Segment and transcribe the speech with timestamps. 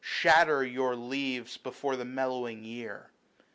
[0.03, 3.11] Shatter your leaves before the mellowing year.